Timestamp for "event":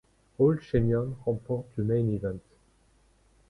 2.09-2.39